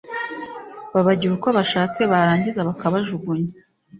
[0.93, 3.51] babagira uko bashatse barangiza bakabajugunya